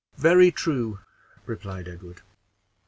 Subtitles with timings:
[0.17, 0.97] "Very true,"
[1.45, 2.23] replied Edward.